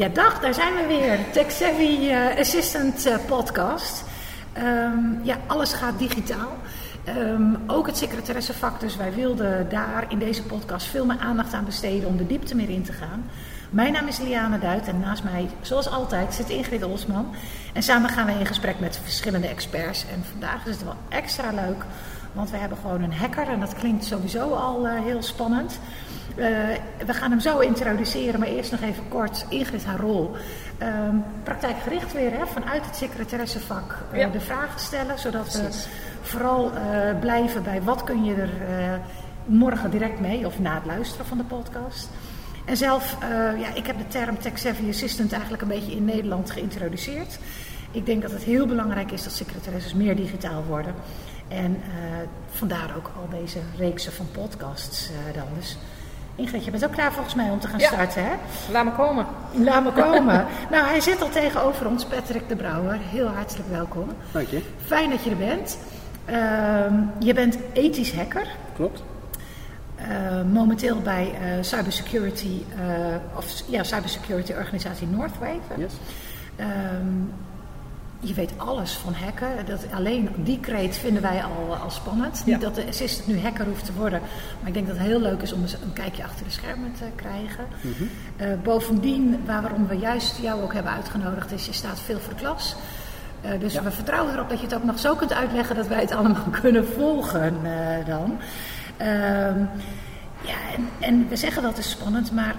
[0.00, 1.18] Ja, dag, daar zijn we weer.
[1.32, 4.04] Tech Savvy eh, Assistant eh, podcast.
[4.52, 6.56] Ehm, ja, alles gaat digitaal.
[7.16, 11.64] Ehm, ook het secretaressevak, dus wij wilden daar in deze podcast veel meer aandacht aan
[11.64, 13.24] besteden om de diepte meer in te gaan.
[13.70, 17.34] Mijn naam is Liane Duit en naast mij, zoals altijd, zit Ingrid Olsman.
[17.72, 20.04] En samen gaan we in gesprek met verschillende experts.
[20.12, 21.84] En vandaag is het wel extra leuk,
[22.32, 25.80] want we hebben gewoon een hacker en dat klinkt sowieso al eh, heel spannend.
[26.40, 26.46] Uh,
[27.06, 30.30] we gaan hem zo introduceren, maar eerst nog even kort Ingrid haar rol.
[30.82, 30.88] Uh,
[31.42, 34.28] praktijkgericht weer, hè, vanuit het secretaressevak uh, ja.
[34.28, 35.84] de vragen stellen, zodat Precies.
[35.84, 35.90] we
[36.20, 36.70] vooral
[37.20, 38.50] blijven bij wat kun je er
[39.44, 42.08] morgen direct mee of na het luisteren van de podcast.
[42.64, 43.16] En zelf,
[43.58, 47.38] ja, ik heb de term Tech Savvy Assistant eigenlijk een beetje in Nederland geïntroduceerd.
[47.90, 50.94] Ik denk dat het heel belangrijk is dat secretaresses meer digitaal worden.
[51.48, 51.82] En
[52.50, 55.46] vandaar ook al deze reeksen van podcasts dan.
[55.58, 55.76] Dus
[56.40, 57.86] Ingrid, je bent ook klaar volgens mij om te gaan ja.
[57.86, 58.32] starten, hè?
[58.70, 59.26] Laat me komen.
[59.52, 60.46] Laat me komen.
[60.70, 62.98] nou, hij zit al tegenover ons, Patrick de Brouwer.
[63.00, 64.08] Heel hartelijk welkom.
[64.32, 64.62] Dank je.
[64.86, 65.78] Fijn dat je er bent.
[66.30, 66.36] Uh,
[67.18, 68.46] je bent ethisch hacker.
[68.74, 69.02] Klopt.
[69.98, 72.62] Uh, momenteel bij uh, cybersecurity,
[73.36, 75.60] of ja, cybersecurity organisatie Northwave.
[75.76, 75.92] Yes.
[78.22, 79.66] Je weet alles van hacken.
[79.66, 82.42] Dat, alleen die kreet vinden wij al, al spannend.
[82.44, 82.52] Ja.
[82.52, 84.20] Niet dat de assistant nu hacker hoeft te worden.
[84.58, 86.92] Maar ik denk dat het heel leuk is om eens een kijkje achter de schermen
[86.92, 87.64] te krijgen.
[87.80, 88.08] Mm -hmm.
[88.46, 92.40] uh, bovendien, waarom we juist jou ook hebben uitgenodigd, is je staat veel voor de
[92.40, 92.76] klas.
[93.44, 93.82] Uh, dus ja.
[93.82, 96.50] we vertrouwen erop dat je het ook nog zo kunt uitleggen dat wij het allemaal
[96.60, 98.38] kunnen volgen uh, dan.
[100.42, 102.54] ja, en, en we zeggen dat is spannend, maar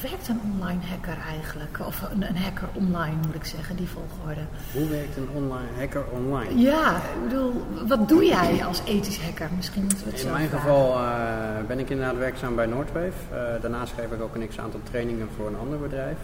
[0.00, 1.78] werkt een online hacker eigenlijk?
[1.86, 4.40] Of een, een, hacker online moet ik zeggen, die volgorde.
[4.72, 6.60] Hoe werkt een online hacker online?
[6.60, 7.52] Ja, ik bedoel,
[7.86, 9.48] wat doe jij als ethisch hacker?
[9.56, 10.68] Misschien moeten we het In zo mijn vragen.
[10.68, 11.08] geval uh,
[11.66, 13.12] ben ik inderdaad werkzaam bij Noordwave.
[13.32, 16.16] Uh, daarnaast geef ik ook een x-aantal trainingen voor een ander bedrijf.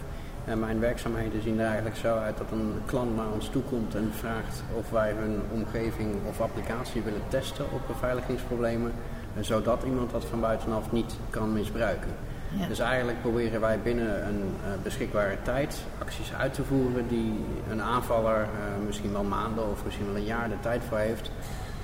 [0.45, 3.95] En mijn werkzaamheden zien er eigenlijk zo uit dat een klant naar ons toe komt
[3.95, 8.91] en vraagt of wij hun omgeving of applicatie willen testen op beveiligingsproblemen.
[9.39, 12.09] Zodat iemand dat van buitenaf niet kan misbruiken.
[12.49, 12.67] Ja.
[12.67, 17.81] Dus eigenlijk proberen wij binnen een uh, beschikbare tijd acties uit te voeren die een
[17.81, 21.31] aanvaller uh, misschien wel maanden of misschien wel een jaar de tijd voor heeft.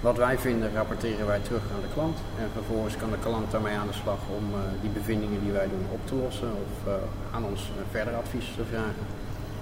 [0.01, 3.75] Wat wij vinden rapporteren wij terug aan de klant en vervolgens kan de klant daarmee
[3.77, 6.93] aan de slag om uh, die bevindingen die wij doen op te lossen of
[7.35, 9.03] aan ons verder advies te vragen.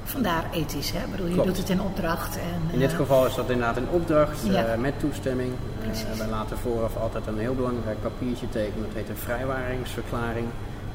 [0.04, 1.00] Vandaar ethisch, hè?
[1.06, 1.48] Ik bedoel, je Klopt.
[1.48, 2.36] doet het in opdracht.
[2.38, 4.76] En, In dit geval is dat inderdaad in opdracht Ja.
[4.78, 5.54] met toestemming.
[6.18, 10.48] wij laten vooraf altijd een heel belangrijk papiertje tekenen, dat heet een vrijwaringsverklaring.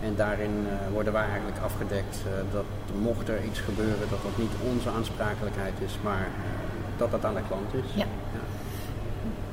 [0.03, 2.65] En daarin uh, worden wij eigenlijk afgedekt uh, dat
[3.01, 6.43] mocht er iets gebeuren, dat dat niet onze aansprakelijkheid is, maar uh,
[6.97, 7.95] dat dat aan de klant is.
[7.95, 8.05] Ja.
[8.33, 8.41] ja.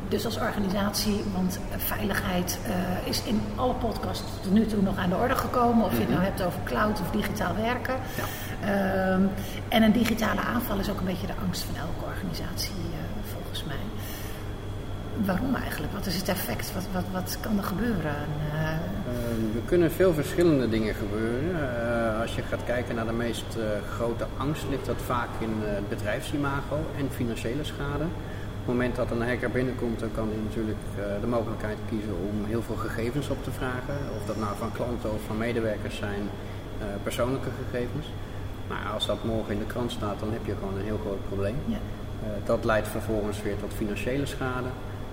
[0.08, 2.60] Dus als organisatie, want veiligheid
[3.04, 5.86] is in alle podcasts tot nu toe nog aan de orde gekomen.
[5.86, 7.96] Of je het nou hebt over cloud of digitaal werken.
[8.16, 9.14] Ja.
[9.14, 9.30] Um,
[9.70, 12.93] en een digitale aanval is ook een beetje de angst van elke organisatie.
[15.18, 15.94] Waarom eigenlijk?
[15.94, 16.74] Wat is het effect?
[16.74, 18.16] Wat, wat, wat kan er gebeuren?
[18.54, 21.50] Uh, uh, er kunnen veel verschillende dingen gebeuren.
[21.50, 23.58] Uh, als je gaat kijken naar de meest
[23.96, 28.04] grote angst, ligt dat vaak in het bedrijfsimago en financiële schade.
[28.04, 30.78] Op het moment dat een hacker binnenkomt, dan kan hij natuurlijk
[31.22, 33.96] de mogelijkheid kiezen om heel veel gegevens op te vragen.
[34.18, 36.30] Of dat nou van klanten of van medewerkers zijn,
[37.04, 38.08] persoonlijke gegevens.
[38.68, 41.28] Maar als dat morgen in de krant staat, dan heb je gewoon een heel groot
[41.28, 41.56] probleem.
[41.66, 41.78] Ja.
[42.44, 44.68] dat leidt vervolgens weer tot financiële schade.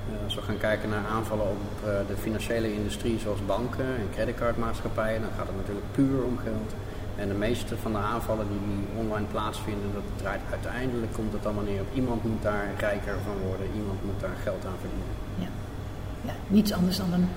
[0.08, 4.08] Uh, als we gaan kijken naar aanvallen op uh, de financiële industrie zoals banken en
[4.14, 6.72] creditcardmaatschappijen, dan gaat het natuurlijk puur om geld.
[7.16, 8.60] En de meeste van de aanvallen die
[9.02, 13.36] online plaatsvinden, dat draait uiteindelijk komt het allemaal neer op iemand moet daar rijker van
[13.48, 15.14] worden, iemand moet daar geld aan verdienen.
[15.44, 15.50] Ja,
[16.28, 17.28] ja niets anders dan een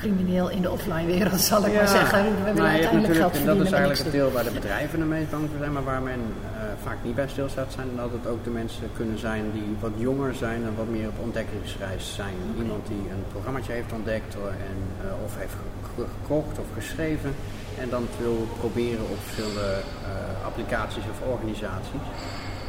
[0.00, 2.24] crimineel in de offline wereld, zal ik ja, maar zeggen.
[2.24, 3.56] We willen nou, uiteindelijk geld en verdienen.
[3.56, 6.02] dat is eigenlijk het deel waar de bedrijven de meest bang voor zijn, maar waar
[6.02, 9.76] men uh, vaak niet bij stilstaat, zijn dat het ook de mensen kunnen zijn die
[9.80, 12.34] wat jonger zijn en wat meer op ontdekkingsreis zijn.
[12.50, 12.62] Okay.
[12.62, 15.54] Iemand die een programmaatje heeft ontdekt en, uh, of heeft
[15.94, 17.34] gekocht of geschreven
[17.78, 22.04] en dan het wil proberen op verschillende uh, applicaties of organisaties.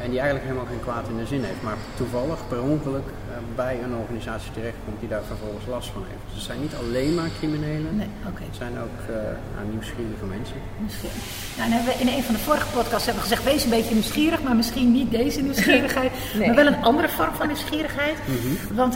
[0.02, 3.36] En die eigenlijk helemaal geen kwaad in de zin heeft, maar toevallig per ongeluk uh,
[3.54, 6.24] bij een organisatie terechtkomt die daar vervolgens last van heeft.
[6.26, 8.46] Dus het zijn niet alleen maar criminelen, nee, okay.
[8.50, 9.16] het zijn ook uh,
[9.54, 10.58] nou, nieuwsgierige mensen.
[10.78, 11.22] Nieuwsgierig.
[11.58, 13.94] Nou, en we in een van de vorige podcasts hebben we gezegd, wees een beetje
[13.94, 16.46] nieuwsgierig, maar misschien niet deze nieuwsgierigheid, nee.
[16.46, 18.16] maar wel een andere vorm van nieuwsgierigheid.
[18.26, 18.32] Mhm.
[18.32, 18.76] Mm -hmm.
[18.76, 18.94] Want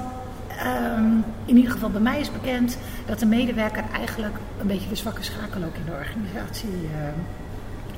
[0.59, 4.95] Ehm, in ieder geval bij mij is bekend dat de medewerker eigenlijk een beetje de
[4.95, 6.89] zwakke schakel ook in de organisatie uh,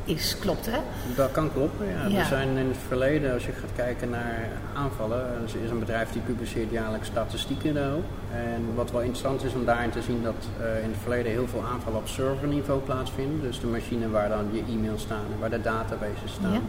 [0.08, 0.36] is.
[0.38, 0.78] Klopt hè?
[1.16, 2.06] Dat kan kloppen, ja.
[2.06, 2.18] ja.
[2.18, 6.12] Er zijn in het verleden, als je gaat kijken naar aanvallen, er is een bedrijf
[6.12, 8.04] die publiceert jaarlijks statistieken daarop.
[8.32, 11.48] En wat wel interessant is om daarin te zien dat uh, in het verleden heel
[11.48, 13.40] veel aanvallen op serverniveau plaatsvinden.
[13.40, 16.52] Dus de machine waar dan je e-mails staan en waar de databases staan.
[16.52, 16.60] Ja.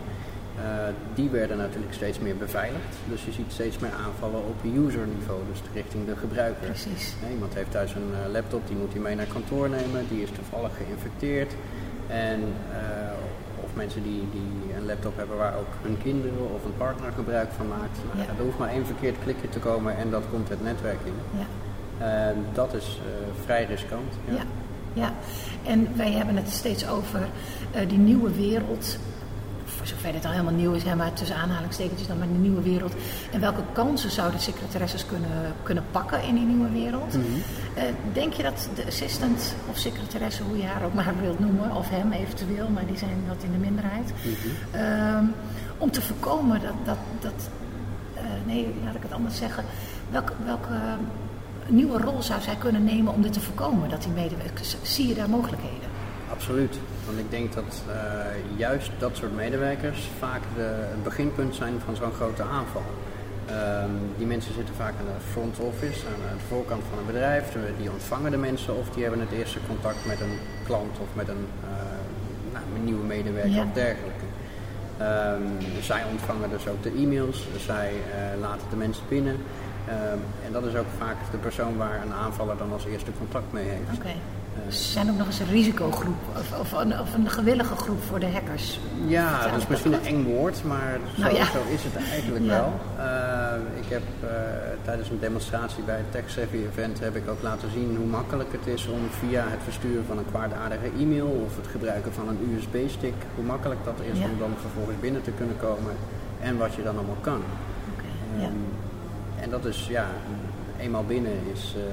[0.60, 0.66] Uh,
[1.14, 2.96] die werden natuurlijk steeds meer beveiligd.
[3.10, 6.66] Dus je ziet steeds meer aanvallen op user-niveau, dus richting de gebruiker.
[6.66, 7.14] Precies.
[7.22, 10.22] Nee, iemand heeft thuis een uh, laptop, die moet hij mee naar kantoor nemen, die
[10.24, 11.54] is toevallig geïnfecteerd.
[12.08, 12.78] En, uh,
[13.84, 17.68] mensen die, die een laptop hebben waar ook hun kinderen of een partner gebruik van
[17.68, 17.98] maakt.
[18.14, 18.34] Nou, ja.
[18.38, 21.18] Er hoeft maar één verkeerd klikje te komen en dat komt het netwerk in.
[21.40, 22.34] Ja.
[22.54, 23.02] dat is
[23.46, 24.14] vrij riskant.
[24.26, 24.34] Ja.
[24.34, 24.44] ja.
[24.94, 25.14] Ja.
[25.66, 27.28] en wij hebben het steeds over
[27.88, 28.98] die nieuwe wereld
[29.90, 32.94] zover het al helemaal nieuw is, hè, maar tussen aanhalingstekens dan maar de nieuwe wereld.
[33.32, 37.14] En welke kansen zouden secretaresses kunnen, kunnen pakken in die nieuwe wereld?
[37.14, 37.42] Mm -hmm.
[37.78, 37.84] uh,
[38.14, 41.90] denk je dat de assistant of secretaresse, hoe je haar ook maar wilt noemen, of
[41.90, 44.34] hem eventueel, maar die zijn wat in de minderheid, mm
[44.72, 44.80] -hmm.
[44.80, 45.30] uh,
[45.78, 47.50] om te voorkomen dat, dat, dat
[48.16, 49.64] uh, nee, laat ik het anders zeggen,
[50.10, 50.74] welke, welke
[51.68, 55.14] nieuwe rol zou zij kunnen nemen om dit te voorkomen, dat die medewerkers, zie je
[55.14, 55.89] daar mogelijkheden?
[56.40, 56.80] Absoluut.
[57.06, 57.96] Want ik denk dat uh,
[58.58, 62.90] juist dat soort medewerkers vaak de, het beginpunt zijn van zo'n grote aanval.
[63.50, 67.56] Um, die mensen zitten vaak aan de front office, aan de voorkant van een bedrijf.
[67.78, 71.28] Die ontvangen de mensen of die hebben het eerste contact met een klant of met
[71.28, 71.70] een, uh,
[72.54, 73.64] nou, een nieuwe medewerker ja.
[73.64, 74.28] of dergelijke.
[75.02, 79.34] Um, zij ontvangen dus ook de e-mails, zij uh, laten de mensen binnen.
[79.34, 83.52] Um, en dat is ook vaak de persoon waar een aanvaller dan als eerste contact
[83.52, 84.00] mee heeft.
[84.00, 84.16] Okay.
[84.68, 88.20] Ze zijn ook nog eens een risicogroep of, of, een, of een gewillige groep voor
[88.20, 88.80] de hackers.
[89.08, 91.46] Ja, dat is misschien een eng woord, maar zo, nou ja.
[91.46, 92.50] zo is het eigenlijk ja.
[92.50, 92.74] wel.
[92.98, 94.30] Uh, ik heb uh,
[94.84, 98.52] tijdens een demonstratie bij het Tech Savvy event heb ik ook laten zien hoe makkelijk
[98.52, 102.56] het is om via het versturen van een kwaadaardige e-mail of het gebruiken van een
[102.56, 104.26] USB-stick, hoe makkelijk dat is ja.
[104.26, 105.94] om dan vervolgens binnen te kunnen komen
[106.42, 107.42] en wat je dan allemaal kan.
[107.94, 108.46] Okay.
[108.46, 108.66] Um,
[109.42, 110.06] en dat is ja,
[110.80, 111.84] eenmaal binnen is uh,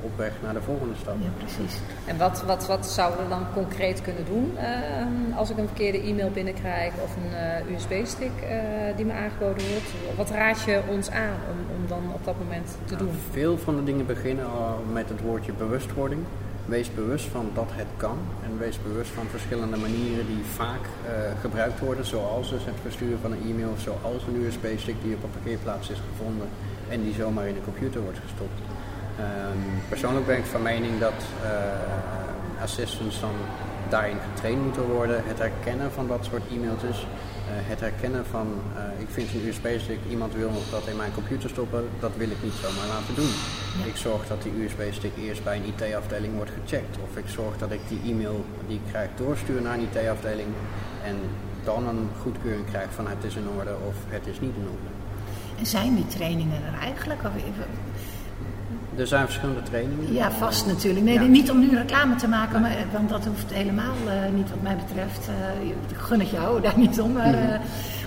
[0.00, 1.16] op weg naar de volgende stap.
[1.20, 1.80] Ja, precies.
[2.04, 6.00] En wat, wat, wat zouden we dan concreet kunnen doen uh, als ik een verkeerde
[6.00, 7.30] e-mail binnenkrijg of een
[7.70, 8.32] uh, USB-stick
[8.96, 10.16] die me aangeboden wordt?
[10.16, 13.14] Wat raad je ons aan om, om dan op dat moment te nou, doen?
[13.30, 14.46] Veel van de dingen beginnen
[14.92, 16.20] met het woordje bewustwording.
[16.66, 20.84] Wees bewust van dat het kan en wees bewust van verschillende manieren die vaak
[21.40, 25.22] gebruikt worden, zoals dus het versturen van een e-mail of zoals een USB-stick die op
[25.22, 26.48] een parkeerplaats is gevonden
[26.88, 28.60] en die zomaar in de computer wordt gestopt.
[29.20, 33.34] Um, persoonlijk ben ik van mening dat uh, assistants dan
[33.88, 35.22] daarin getraind moeten worden.
[35.26, 36.98] Het herkennen van dat soort e-mailtjes.
[36.98, 38.46] Uh, het herkennen van,
[38.76, 42.30] uh, ik vind een USB-stick, iemand wil nog dat in mijn computer stoppen, dat wil
[42.30, 43.32] ik niet zomaar laten doen.
[43.78, 43.84] Ja.
[43.84, 46.96] Ik zorg dat die USB-stick eerst bij een IT-afdeling wordt gecheckt.
[47.02, 50.48] Of ik zorg dat ik die e-mail die ik krijg doorstuur naar een IT-afdeling
[51.04, 51.16] en
[51.64, 54.90] dan een goedkeuring krijg van het is in orde of het is niet in orde.
[55.58, 57.20] En zijn die trainingen er eigenlijk?
[57.24, 57.32] Of,
[58.96, 60.12] er zijn verschillende trainingen.
[60.12, 61.04] Ja, vast natuurlijk.
[61.04, 61.20] Nee, ja.
[61.20, 64.76] niet om nu reclame te maken, maar, want dat hoeft helemaal uh, niet wat mij
[64.76, 65.28] betreft.
[65.28, 67.12] Uh, ik gun het jou daar niet om.
[67.12, 67.58] Maar, uh,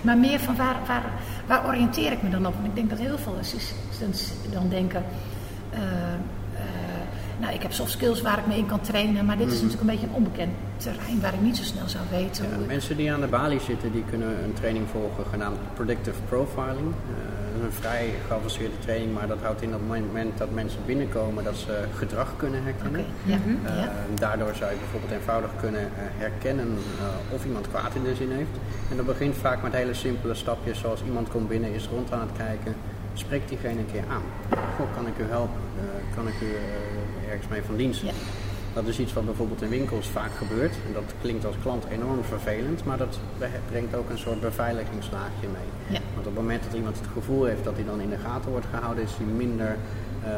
[0.02, 1.04] maar meer van waar, waar,
[1.46, 2.54] waar oriënteer ik me dan op?
[2.54, 5.04] Want ik denk dat heel veel assistants dan denken...
[7.40, 9.82] nou, ik heb soft skills waar ik me in kan trainen, maar dit is natuurlijk
[9.82, 12.46] een beetje een onbekend terrein waar ik niet zo snel zou weten.
[12.50, 16.94] Ja, mensen die aan de balie zitten, die kunnen een training volgen genaamd Predictive Profiling
[17.64, 21.84] een vrij geavanceerde training, maar dat houdt in het moment dat mensen binnenkomen dat ze
[21.96, 23.00] gedrag kunnen herkennen.
[23.02, 23.12] Okay.
[23.24, 23.38] Ja.
[23.70, 23.92] Uh, ja.
[24.14, 25.88] Daardoor zou je bijvoorbeeld eenvoudig kunnen uh,
[26.18, 28.56] herkennen uh, of iemand kwaad in de zin heeft.
[28.90, 32.20] En dat begint vaak met hele simpele stapjes, zoals iemand komt binnen, is rond aan
[32.20, 32.76] het kijken,
[33.14, 34.24] spreekt diegene een keer aan.
[34.76, 35.62] Goh, kan ik u helpen?
[36.16, 36.56] kan ik u
[37.30, 38.02] ergens mee van dienst?
[38.02, 38.12] Ja.
[38.80, 40.76] Dat is iets wat bijvoorbeeld in winkels vaak gebeurt.
[40.88, 43.20] En dat klinkt als klant enorm vervelend, maar dat
[43.70, 45.70] brengt ook een soort beveiligingslaagje mee.
[45.88, 46.00] Ja.
[46.14, 48.52] Want op het moment dat iemand het gevoel heeft dat hij dan in de gaten
[48.52, 49.78] wordt gehouden, is hij minder
[50.24, 50.30] uh,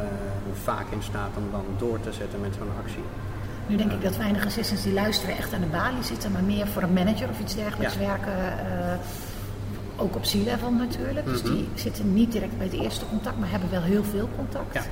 [0.64, 3.04] vaak in staat om dan door te zetten met zo'n actie.
[3.68, 6.68] Nu denk ik dat weinig assistants die luisteren echt aan de balie zitten, maar meer
[6.68, 8.00] voor een manager of iets dergelijks ja.
[8.00, 8.34] werken.
[8.34, 8.94] Uh,
[9.96, 11.26] ook op C-level natuurlijk.
[11.26, 11.54] Dus Mhm.
[11.54, 14.74] die zitten niet direct bij het eerste contact, maar hebben wel heel veel contact.
[14.74, 14.84] Ja.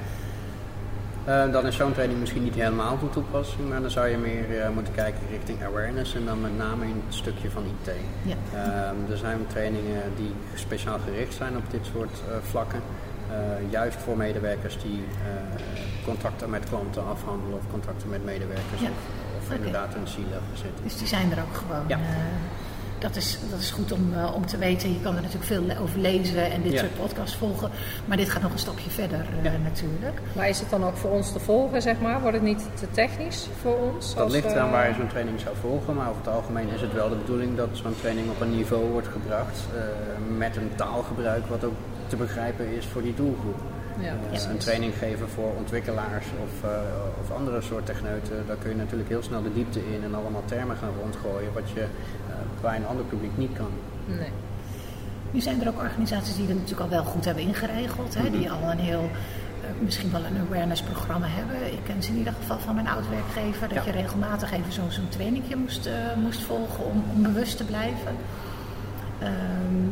[1.29, 4.49] Uh, dan is zo'n training misschien niet helemaal van toepassing, maar dan zou je meer
[4.49, 7.91] uh, moeten kijken richting awareness en dan met name in het stukje van IT.
[8.21, 8.35] Ja.
[8.53, 12.81] Uh, er zijn trainingen die speciaal gericht zijn op dit soort uh, vlakken.
[13.69, 15.03] juist voor medewerkers die
[16.05, 18.89] contacten met klanten afhandelen of contacten met medewerkers Ja.
[19.39, 20.83] of, inderdaad een C-level zitten.
[20.83, 21.83] Dus die zijn er ook gewoon.
[21.87, 21.99] Ja.
[22.99, 24.93] Dat is, dat is goed om, uh, om te weten.
[24.93, 26.79] Je kan er natuurlijk veel over lezen en dit Ja.
[26.79, 27.69] soort podcasts volgen.
[28.05, 29.57] Maar dit gaat nog een stapje verder uh, Ja.
[29.63, 30.19] natuurlijk.
[30.35, 32.21] Maar is het dan ook voor ons te volgen, zeg maar?
[32.21, 34.13] Wordt het niet te technisch voor ons?
[34.13, 36.69] Dat als ligt we- eraan waar je zo'n training zou volgen, maar over het algemeen
[36.69, 39.81] is het wel de bedoeling dat zo'n training op een niveau wordt gebracht eh,
[40.37, 41.73] met een taalgebruik wat ook
[42.07, 43.59] te begrijpen is voor die doelgroep.
[44.01, 46.77] Ja, Eh, een training geven voor ontwikkelaars of, eh,
[47.21, 50.43] of andere soort techneuten, daar kun je natuurlijk heel snel de diepte in en allemaal
[50.45, 51.85] termen gaan rondgooien wat je
[52.39, 53.69] eh, bij een ander publiek niet kan.
[54.05, 54.29] Nee.
[55.31, 58.15] Nu zijn er ook organisaties die dat natuurlijk al wel goed hebben ingeregeld.
[58.15, 59.09] Hè, die al een heel,
[59.63, 61.73] eh, misschien wel een awareness programma hebben.
[61.73, 63.67] Ik ken ze in ieder geval van mijn oud-werkgever.
[63.67, 63.83] Dat Ja.
[63.85, 65.93] je regelmatig even zo- zo'n trainingje moest, eh,
[66.23, 68.15] moest volgen om, om bewust te blijven.
[69.19, 69.87] Ehm,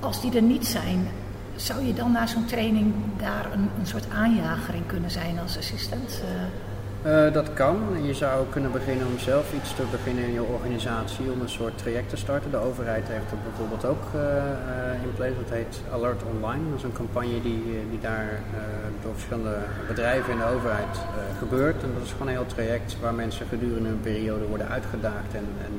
[0.00, 1.08] als die er niet zijn,
[1.56, 5.58] zou je dan na zo'n training daar een, een soort aanjager in kunnen zijn als
[5.58, 6.22] assistent?
[7.02, 7.76] Eh, dat kan.
[8.02, 11.78] Je zou kunnen beginnen om zelf iets te beginnen in je organisatie om een soort
[11.78, 12.50] traject te starten.
[12.50, 15.34] De overheid heeft dat bijvoorbeeld ook eh, in place.
[15.34, 16.68] Dat heet Alert Online.
[16.68, 18.28] Dat is een campagne die, die daar
[19.02, 19.56] door verschillende
[19.88, 20.96] bedrijven in de overheid
[21.38, 21.82] gebeurt.
[21.82, 25.46] En dat is gewoon een heel traject waar mensen gedurende een periode worden uitgedaagd en,
[25.66, 25.74] en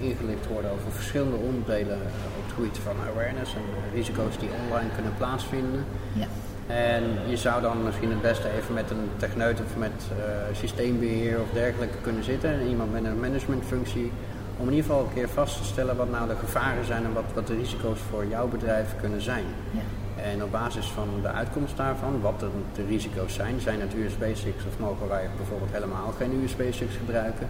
[0.00, 1.98] ingelicht worden over verschillende onderdelen
[2.38, 3.62] op het gebied van awareness en
[3.94, 5.84] risico's die online kunnen plaatsvinden.
[6.12, 6.26] ja.
[6.66, 11.40] En je zou dan misschien het beste even met een techneut of met eh, systeembeheer
[11.40, 12.50] of dergelijke kunnen zitten.
[12.50, 14.12] En iemand met een managementfunctie.
[14.58, 17.12] Om in ieder geval een keer vast te stellen wat nou de gevaren zijn en
[17.12, 19.44] wat, wat de risico's voor jouw bedrijf kunnen zijn.
[19.70, 19.80] ja.
[20.22, 24.64] En op basis van de uitkomst daarvan, wat de, de risico's zijn, zijn het USB-sticks
[24.66, 27.48] of mogen wij bijvoorbeeld helemaal geen USB-sticks gebruiken,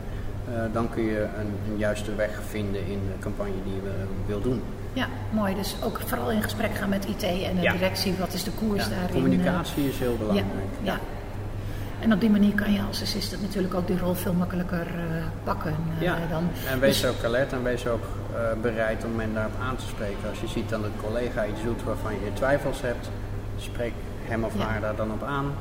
[0.73, 4.41] dan kun je een, een juiste weg vinden in de campagne die je eh, wil
[4.41, 4.63] doen.
[4.93, 5.55] Ja, mooi.
[5.55, 7.73] Dus ook vooral in gesprek gaan met IT en de Ja.
[7.73, 8.15] directie.
[8.19, 9.15] Wat is de koers Ja, daarin?
[9.23, 10.49] communicatie is heel eh, belangrijk.
[10.83, 10.99] Ja, ja.
[12.01, 15.25] En op die manier kan je als assistent natuurlijk ook die rol veel makkelijker eh,
[15.45, 15.75] pakken.
[15.97, 16.49] eh, Ja, dan.
[16.71, 19.85] en wees Dus- ook alert en wees ook eh, bereid om men daarop aan te
[19.87, 20.29] spreken.
[20.29, 23.09] Als je ziet dat een collega iets doet waarvan je twijfels hebt,
[23.57, 23.93] spreek
[24.25, 25.53] hem of haar daar dan op aan.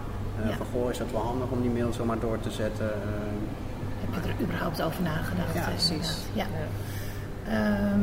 [0.43, 0.55] Eh.
[0.57, 2.89] Van goh, is het wel handig om die mail zomaar door te zetten?
[4.23, 5.53] Er überhaupt over nagedacht?
[5.53, 6.17] Ja, eh, Precies.
[6.33, 6.45] Ja.
[6.53, 7.51] Ja.
[7.51, 7.99] Ehm,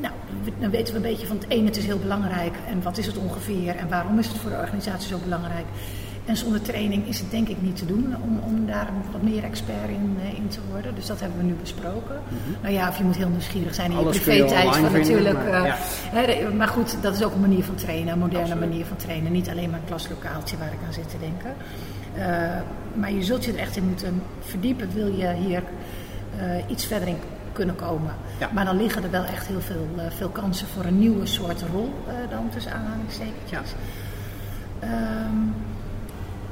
[0.00, 0.14] nou,
[0.58, 2.54] dan weten we een beetje van het ene, het is heel belangrijk.
[2.68, 3.76] En wat is het ongeveer?
[3.76, 5.66] En waarom is het voor de organisatie zo belangrijk?
[6.24, 9.44] En zonder training is het denk ik niet te doen om, om daar wat meer
[9.44, 10.94] expert in, eh, in te worden.
[10.94, 12.20] Dus dat hebben we nu besproken.
[12.62, 14.08] Nou ja, of je moet heel nieuwsgierig zijn in je Mhm.
[14.08, 14.92] Alles kun je privé-tijd.
[14.92, 15.76] natuurlijk, maar eh, ja.
[16.18, 18.68] hè, maar goed, dat is ook een manier van trainen, een moderne Absoluut.
[18.68, 19.32] manier van trainen.
[19.32, 21.54] Niet alleen maar een klaslokaaltje waar ik aan zit te denken.
[22.14, 22.60] Eh,
[22.98, 25.62] maar je zult je er echt in moeten verdiepen, wil je hier
[26.38, 27.16] eh, iets verder in
[27.52, 28.14] kunnen komen.
[28.38, 28.50] Ja.
[28.52, 31.64] Maar dan liggen er wel echt heel veel, eh, veel kansen voor een nieuwe soort
[31.72, 33.50] rol eh, dan tussen aanhalingstekens.
[33.50, 33.62] Ja.
[34.80, 35.36] Ehm,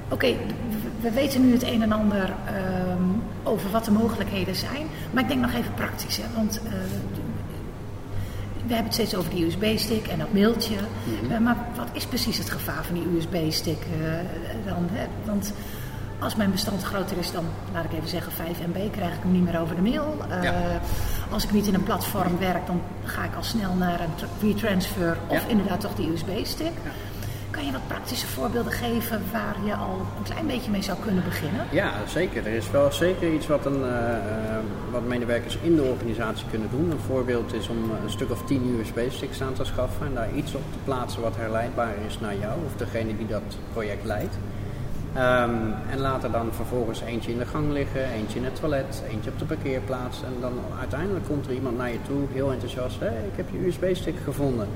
[0.08, 0.34] Oké,
[1.00, 3.02] we weten nu het een en ander ehm,
[3.42, 4.86] over wat de mogelijkheden zijn.
[5.10, 6.16] Maar ik denk nog even praktisch.
[6.16, 6.60] Hè, want
[8.66, 10.76] we hebben het steeds over die USB-stick en dat mailtje.
[11.30, 11.42] Mhm.
[11.42, 13.86] Maar wat is precies het gevaar van die USB-stick
[14.64, 14.88] dan?
[14.92, 15.06] Hè?
[15.24, 15.52] Want
[16.18, 19.32] als mijn bestand groter is dan, laat ik even zeggen, 5 MB, krijg ik hem
[19.32, 20.16] niet meer over de mail.
[20.30, 20.54] Eh, Ja.
[21.30, 24.26] Als ik niet in een platform werk, dan ga ik al snel naar een tra-
[24.40, 25.48] retransfer of Ja.
[25.48, 26.72] inderdaad toch die USB-stick.
[27.50, 31.24] Kan je wat praktische voorbeelden geven waar je al een klein beetje mee zou kunnen
[31.24, 31.64] beginnen?
[31.70, 32.46] Ja, zeker.
[32.46, 34.16] Er is wel zeker iets wat, een, eh, eh,
[34.90, 36.90] wat medewerkers in de organisatie kunnen doen.
[36.90, 40.54] Een voorbeeld is om een stuk of 10 USB-sticks aan te schaffen en daar iets
[40.54, 44.34] op te plaatsen wat herleidbaar is naar jou of degene die dat project leidt.
[45.16, 45.50] Ehm,
[45.90, 49.30] en laat er dan vervolgens eentje in de gang liggen, eentje in het toilet, eentje
[49.30, 50.22] op de parkeerplaats.
[50.22, 53.00] En dan uiteindelijk komt er iemand naar je toe, heel enthousiast.
[53.00, 54.68] Hé, ik heb je USB-stick gevonden.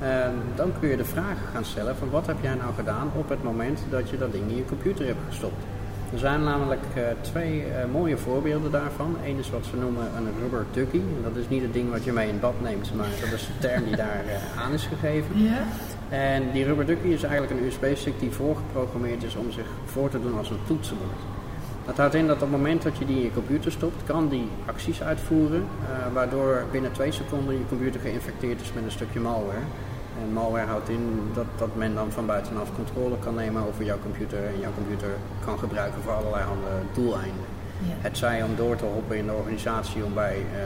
[0.00, 3.28] En dan kun je de vraag gaan stellen van wat heb jij nou gedaan op
[3.28, 5.64] het moment dat je dat ding in je computer hebt gestopt.
[6.12, 9.16] Er zijn namelijk eh, twee eh, mooie voorbeelden daarvan.
[9.24, 11.00] Eén is wat ze noemen een rubber ducky.
[11.22, 13.58] Dat is niet het ding wat je mee in bad neemt, maar dat is de
[13.58, 15.36] term die daar eh, aan is gegeven.
[16.10, 20.20] En die rubber ducky is eigenlijk een USB-stick die voorgeprogrammeerd is om zich voor te
[20.20, 21.18] doen als een toetsenbord.
[21.86, 24.28] Dat houdt in dat op het moment dat je die in je computer stopt, kan
[24.28, 29.20] die acties uitvoeren, eh, waardoor binnen twee seconden je computer geïnfecteerd is met een stukje
[29.20, 29.64] malware.
[30.22, 33.98] En malware houdt in dat, dat men dan van buitenaf controle kan nemen over jouw
[34.02, 35.08] computer en jouw computer
[35.44, 37.44] kan gebruiken voor allerlei andere doeleinden.
[37.78, 37.94] Ja.
[38.00, 40.60] Het zij om door te hoppen in de organisatie om bij eh,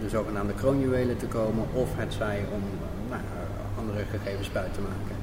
[0.00, 2.62] de zogenaamde kroonjuwelen te komen, of het zij om
[3.96, 5.14] andere gegevens buiten te maken.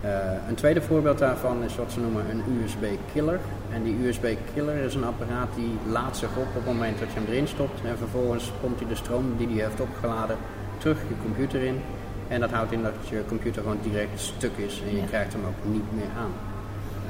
[0.00, 3.38] Eh, een tweede voorbeeld daarvan is wat ze noemen een USB-killer.
[3.72, 7.18] En die USB-killer is een apparaat die laat zich op op het moment dat je
[7.20, 7.80] hem erin stopt.
[7.84, 10.36] En vervolgens pompt hij de stroom die hij heeft opgeladen
[10.78, 11.80] terug je computer in.
[12.28, 15.06] En dat houdt in dat je computer gewoon direct stuk is en je Ja.
[15.06, 16.32] krijgt hem ook niet meer aan.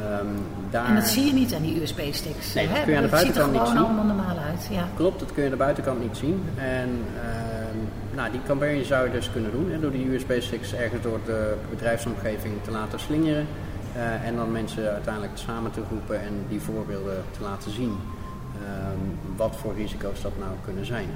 [0.02, 0.26] Ehm,
[0.70, 0.86] daar...
[0.86, 2.54] En dat zie je niet aan die USB-sticks.
[2.54, 3.84] Nee, dat kun je aan de Het ziet er buitenkant niet gewoon zien.
[3.84, 4.66] allemaal normaal uit.
[4.70, 4.84] Ja.
[4.96, 6.44] Klopt, dat kun je aan de buitenkant niet zien.
[6.56, 6.90] En
[7.22, 7.51] ehm,
[8.14, 9.70] nou, die campagne zou je dus kunnen doen.
[9.70, 13.46] Hè, door die USB-sticks ergens door de bedrijfsomgeving te laten slingeren.
[13.94, 17.98] eh, en dan mensen uiteindelijk samen te roepen en die voorbeelden te laten zien.
[18.64, 21.08] Ehm, wat voor risico's dat nou kunnen zijn.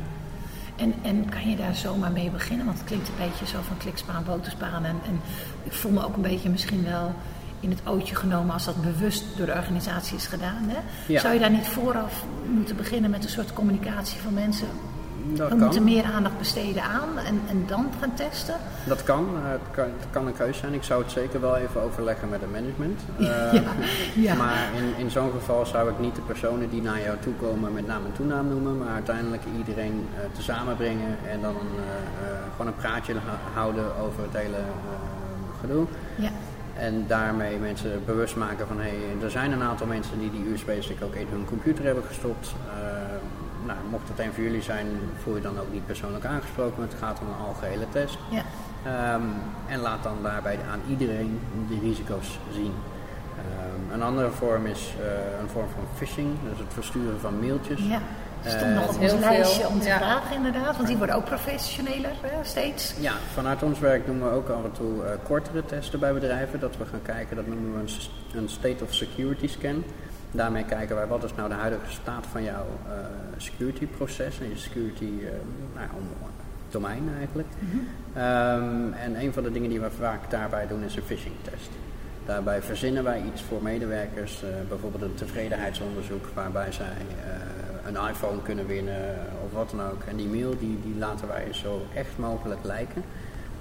[0.76, 2.66] En, en kan je daar zomaar mee beginnen?
[2.66, 4.84] Want het klinkt een beetje zo van klikspaan, boterspaan.
[4.84, 5.20] En, en
[5.62, 7.14] ik voel me ook een beetje misschien wel
[7.60, 10.62] in het ootje genomen als dat bewust door de organisatie is gedaan.
[10.68, 10.78] Hè?
[11.12, 11.20] Ja.
[11.20, 12.24] Zou je daar niet vooraf
[12.54, 14.68] moeten beginnen met een soort communicatie van mensen?
[15.34, 15.58] Dat We kan.
[15.64, 18.54] moeten meer aandacht besteden aan en, en dan gaan testen?
[18.86, 19.26] Dat kan.
[19.44, 19.84] Eh, het kan.
[19.84, 20.72] Het kan een keuze zijn.
[20.74, 23.00] Ik zou het zeker wel even overleggen met het management.
[23.18, 23.62] Eh, Ja,
[24.14, 24.34] ja.
[24.34, 27.72] Maar in, in zo'n geval zou ik niet de personen die naar jou toe komen
[27.72, 31.54] met naam en toenaam noemen, maar uiteindelijk iedereen eh tezamen brengen en dan
[32.50, 33.14] gewoon een praatje
[33.54, 34.58] houden over het hele
[35.60, 35.86] gedoe.
[36.16, 36.30] Ja,
[36.78, 40.52] En daarmee mensen bewust maken van hé, hey, er zijn een aantal mensen die die
[40.52, 42.54] USB-stick ook in hun computer hebben gestopt.
[43.66, 44.86] Nou, mocht het een van jullie zijn,
[45.22, 46.82] voel je dan ook niet persoonlijk aangesproken.
[46.82, 48.18] Het gaat om een algehele test.
[48.30, 48.42] ja.
[48.84, 49.22] Ehm,
[49.68, 52.72] en laat dan daarbij aan iedereen die risico's zien.
[53.36, 57.80] Ehm, een andere vorm is eh, een vorm van phishing, dus het versturen van mailtjes.
[57.80, 58.00] ja.
[58.44, 59.96] Stond Eh, nog op heel ons veel, lijstje om te ja.
[59.98, 62.94] vragen inderdaad, want die worden ook professioneler hè, steeds.
[63.00, 66.60] Ja, vanuit ons werk doen we ook af en toe eh, kortere testen bij bedrijven.
[66.60, 67.92] Dat we gaan kijken, dat noemen we
[68.38, 69.84] een State of Security scan.
[70.30, 72.94] Daarmee kijken wij wat is nou de huidige staat van jouw eh,
[73.36, 75.30] security proces en je security eh,
[75.74, 75.88] nou,
[76.70, 77.48] domein eigenlijk.
[78.14, 81.70] Ehm, en een van de dingen die we vaak daarbij doen is een phishing test.
[82.26, 86.96] Daarbij verzinnen wij iets voor medewerkers, eh, bijvoorbeeld een tevredenheidsonderzoek waarbij zij
[87.86, 90.02] een iPhone kunnen winnen of wat dan ook.
[90.08, 93.02] En die mail die, die laten wij zo echt mogelijk lijken.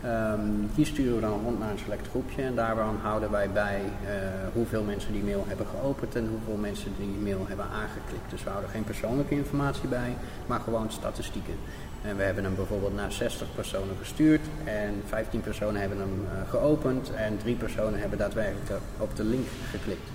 [0.05, 0.39] Ehm,
[0.75, 4.13] die sturen we dan rond naar een select groepje en daarvan houden wij bij eh,
[4.53, 8.29] hoeveel mensen die mail hebben geopend en hoeveel mensen die mail hebben aangeklikt.
[8.29, 11.53] Dus we houden geen persoonlijke informatie bij, maar gewoon statistieken.
[12.01, 16.49] En we hebben hem bijvoorbeeld naar 60 personen gestuurd en 15 personen hebben hem eh,
[16.49, 20.09] geopend en 3 personen hebben daadwerkelijk op de link geklikt.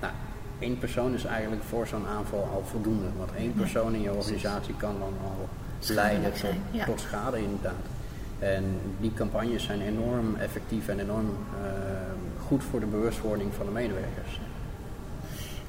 [0.00, 0.12] Nou,
[0.58, 4.74] één persoon is eigenlijk voor zo'n aanval al voldoende, want één persoon in je organisatie
[4.76, 5.48] kan dan al
[5.94, 6.32] leiden
[6.86, 8.01] tot schade inderdaad.
[8.42, 8.64] En
[9.00, 11.70] die campagnes zijn enorm effectief en enorm eh,
[12.46, 14.40] goed voor de bewustwording van de medewerkers.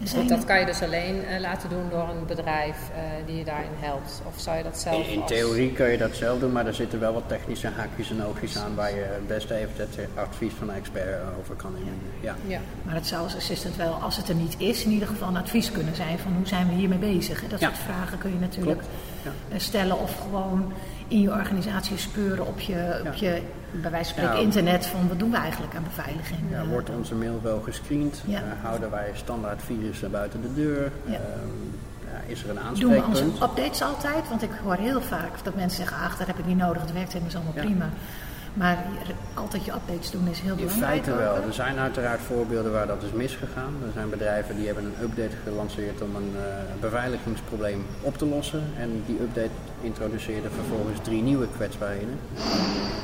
[0.02, 3.36] Er Goed, dat kan je dus alleen eh, laten doen door een bedrijf eh, die
[3.38, 4.22] je daarin helpt.
[4.28, 6.68] Of zou je dat zelf In, in als- theorie kun je dat zelf doen, maar
[6.68, 9.98] er zitten wel wat technische haakjes en oogjes aan waar je het beste even het
[10.16, 12.02] advies van een expert over kan inwinnen.
[12.22, 12.36] Ja.
[12.48, 12.60] Ja.
[12.84, 15.38] Maar het zou als assistant wel, als het er niet is, in ieder geval een
[15.38, 17.42] advies kunnen zijn van hoe zijn we hiermee bezig.
[17.42, 17.48] hè?
[17.48, 17.68] Dat Ja.
[17.68, 18.82] soort vragen kun je natuurlijk
[19.24, 19.60] ja.
[19.60, 20.74] stellen of gewoon
[21.08, 25.20] in je organisatie speuren op je, op je bij wijze van spreken, internet van wat
[25.20, 26.40] doen we eigenlijk aan beveiliging.
[26.50, 28.24] Ja, wordt onze mail wel gescreend?
[28.30, 30.92] Eh, houden wij standaard virussen buiten de deur?
[31.06, 31.14] Ehm,
[32.12, 33.42] ja, is er een doen we onze aanspreekpunt?
[33.42, 34.30] updates altijd?
[34.30, 36.94] Want ik hoor heel vaak dat mensen zeggen, ach, dat heb ik niet nodig, het
[36.94, 37.90] werkt helemaal allemaal prima.
[38.54, 38.78] Maar
[39.34, 40.92] altijd je updates doen is heel In belangrijk.
[40.92, 41.36] feite ook, wel.
[41.36, 43.74] Er zijn uiteraard voorbeelden waar dat is misgegaan.
[43.86, 46.42] Er zijn bedrijven die hebben een update gelanceerd om een eh,
[46.80, 48.64] beveiligingsprobleem op te lossen.
[48.80, 49.50] En die update
[49.82, 52.20] introduceerde vervolgens drie nieuwe kwetsbaarheden.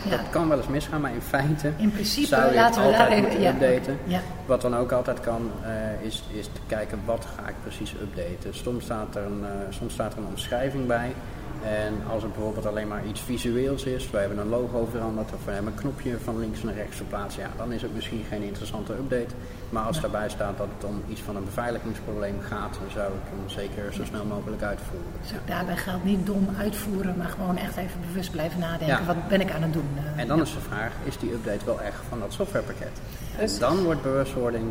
[0.04, 0.18] Ja.
[0.18, 3.22] Dat kan wel eens misgaan, maar in feite In principe zou je laten we altijd
[3.22, 3.52] moeten ja.
[3.52, 3.98] updaten.
[4.04, 4.20] Ja.
[4.46, 8.54] Wat dan ook altijd kan, eh, is, is te kijken wat ga ik precies updaten.
[8.56, 11.14] Soms staat, er een, eh, soms staat er een omschrijving bij.
[11.63, 15.45] En als het bijvoorbeeld alleen maar iets visueels is, we hebben een logo veranderd of
[15.45, 18.41] we hebben een knopje van links naar rechts verplaatst, ja, dan is het misschien geen
[18.41, 19.34] interessante update.
[19.69, 23.22] Maar als daarbij staat dat het om iets van een beveiligingsprobleem gaat, dan zou ik
[23.30, 25.08] hem zeker zo snel mogelijk uitvoeren.
[25.22, 28.88] Dus ook daarbij geldt niet dom uitvoeren, maar gewoon echt even bewust blijven nadenken.
[28.88, 29.04] Ja.
[29.06, 29.89] Wat ben ik aan het doen?
[30.15, 33.02] Eh, En dan is de vraag, is die update wel echt van dat softwarepakket?
[33.38, 34.65] En dan wordt bewustwording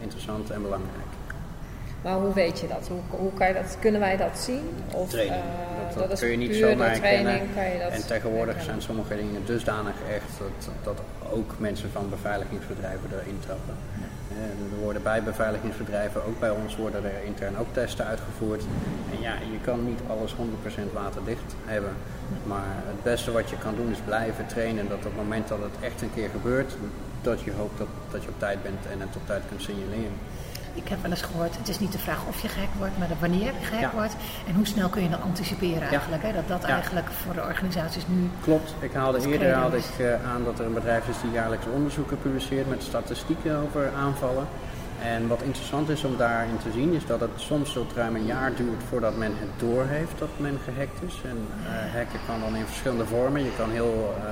[0.00, 0.92] interessant en belangrijk.
[2.02, 2.88] Maar hoe weet je dat?
[2.88, 3.76] Hoe, hoe kan je dat?
[3.80, 4.70] Kunnen wij dat zien?
[4.92, 5.36] Of, Training.
[5.36, 7.40] eh, dat, kun je niet zomaar herkennen.
[7.90, 8.64] en tegenwoordig herkennen.
[8.64, 10.98] zijn sommige dingen dusdanig echt dat, dat
[11.32, 13.74] ook mensen van beveiligingsbedrijven erin trappen.
[14.30, 18.62] Eh, Er worden bij beveiligingsbedrijven, ook bij ons, worden er intern ook testen uitgevoerd.
[19.12, 21.94] En ja, je kan niet alles 100% waterdicht hebben.
[22.42, 24.88] Maar het beste wat je kan doen is blijven trainen.
[24.88, 26.76] Dat op het moment dat het echt een keer gebeurt,
[27.22, 30.18] dat je hoopt dat, dat je op tijd bent en het op tijd kunt signaleren.
[30.74, 33.08] Ik heb wel eens gehoord, het is niet de vraag of je gek wordt, maar
[33.08, 33.90] de wanneer je gek Ja.
[33.94, 34.16] wordt.
[34.48, 36.22] En hoe snel kun je dan anticiperen eigenlijk.
[36.22, 36.32] Hè?
[36.32, 36.68] Dat dat Ja.
[36.74, 38.30] eigenlijk voor de organisaties nu...
[38.42, 38.74] Klopt.
[38.78, 42.18] Ik haalde eerder haalde ik eh, aan dat er een bedrijf is die jaarlijks onderzoeken
[42.18, 44.46] publiceert met statistieken over aanvallen.
[45.02, 48.24] En wat interessant is om daarin te zien, is dat het soms tot ruim een
[48.26, 51.20] jaar duurt voordat men het doorheeft dat men gehackt is.
[51.24, 53.44] En eh, hacken kan dan in verschillende vormen.
[53.44, 54.24] Je kan heel eh,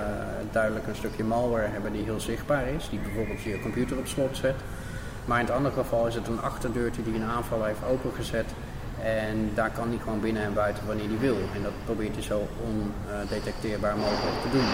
[0.50, 4.36] duidelijk een stukje malware hebben die heel zichtbaar is, die bijvoorbeeld je computer op slot
[4.36, 4.54] zet.
[5.24, 8.46] Maar in het andere geval is het een achterdeurtje die een aanvaller heeft opengezet.
[9.02, 11.36] En daar kan hij gewoon binnen en buiten wanneer hij wil.
[11.54, 14.64] En dat probeert hij zo ondetecteerbaar mogelijk te doen.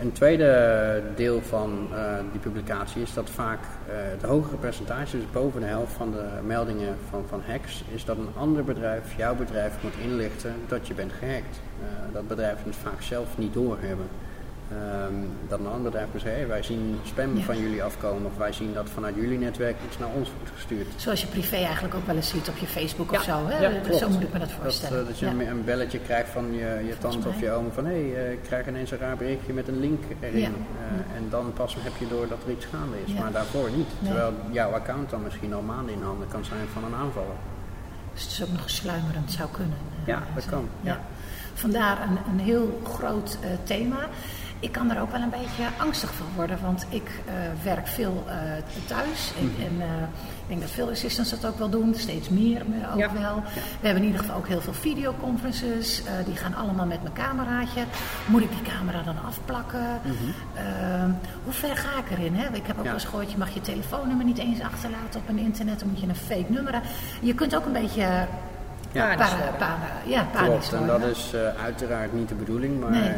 [0.00, 5.30] Een tweede deel van uh, die publicatie is dat vaak uh, het hogere percentage, dus
[5.32, 9.34] boven de helft van de meldingen van, van hacks, is dat een ander bedrijf, jouw
[9.34, 11.60] bedrijf, moet inlichten dat je bent gehackt.
[11.80, 14.06] Uh, dat bedrijf het vaak zelf niet doorhebben.
[15.10, 17.42] Um, dat een ander bedrijf kan zeggen, hey, wij zien spam ja.
[17.42, 20.86] van jullie afkomen of wij zien dat vanuit jullie netwerk iets naar ons wordt gestuurd.
[20.96, 23.18] Zoals je privé eigenlijk ook wel eens ziet op je Facebook ja.
[23.18, 23.46] of zo.
[23.46, 23.66] Hè?
[23.66, 24.96] Ja, zo moet ik me dat voorstellen.
[24.96, 28.10] Dat, dat je een belletje krijgt van je, je tante of je oom van hé,
[28.10, 30.40] hey, uh, ik krijg ineens een raar berichtje met een link erin.
[30.40, 33.88] Uh, en dan pas heb je door dat er iets gaande is, maar daarvoor niet.
[33.98, 34.10] Nee.
[34.10, 37.36] Terwijl jouw account dan misschien al maanden in handen kan zijn van een aanvaller.
[38.12, 39.76] Dus het is ook nog sluimerend zou kunnen.
[40.06, 40.68] Ja, dat kan.
[40.80, 41.00] Ja.
[41.54, 44.08] Vandaar een, een heel groot uh, thema
[44.62, 47.32] ik kan er ook wel een beetje angstig van worden, want ik uh,
[47.64, 48.32] werk veel uh,
[48.86, 49.32] thuis.
[49.40, 49.66] Mm -hmm.
[49.66, 50.02] En uh,
[50.42, 53.12] ik denk dat veel assistants dat ook wel doen, steeds meer ook ja.
[53.12, 53.42] wel.
[53.80, 56.02] We hebben in ieder geval ook heel veel videoconferences.
[56.24, 57.84] die gaan allemaal met mijn cameraatje.
[58.26, 60.00] Moet ik die camera dan afplakken?
[60.04, 61.16] Mm -hmm.
[61.44, 62.34] hoe ver ga ik erin?
[62.34, 62.46] Hè?
[62.52, 62.90] Ik heb ook ja.
[62.90, 65.78] wel eens gehoord, je mag je telefoonnummer niet eens achterlaten op een internet.
[65.78, 66.80] Dan moet je een fake nummer.
[67.20, 68.26] Je kunt ook een beetje
[68.92, 72.90] ja, pa, pa, ja, Klopt, en dat is uiteraard niet de bedoeling, maar...
[72.90, 73.12] Nee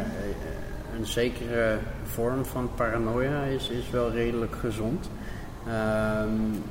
[0.97, 5.09] een zekere vorm van paranoia is, is wel redelijk gezond.
[5.67, 6.63] Um,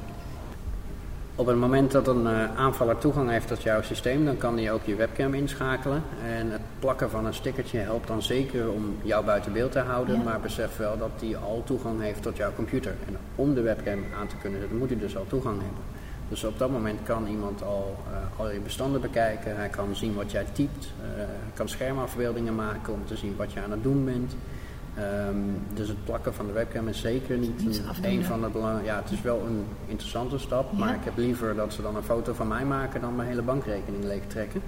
[1.37, 4.73] op het moment dat een uh, aanvaller toegang heeft tot jouw systeem, dan kan hij
[4.73, 6.03] ook je webcam inschakelen.
[6.39, 10.17] En het plakken van een stickertje helpt dan zeker om jou buiten beeld te houden.
[10.17, 10.23] Ja.
[10.23, 12.95] Maar besef wel dat hij al toegang heeft tot jouw computer.
[13.07, 15.94] En om de webcam aan te kunnen zetten, moet hij dus al toegang hebben.
[16.29, 19.57] Dus op dat moment kan iemand al, uh, al je bestanden bekijken.
[19.57, 20.85] Hij kan zien wat jij typt.
[20.85, 24.37] Uh, hij kan schermafbeeldingen maken om te zien wat je aan het doen bent.
[25.29, 28.91] Um, dus het plakken van de webcam is zeker niet een, een van de belangrijke.
[28.91, 30.79] Ja, het is wel een interessante stap, ja.
[30.79, 33.43] maar ik heb liever dat ze dan een foto van mij maken dan mijn hele
[33.43, 34.63] bankrekening leeg trekken.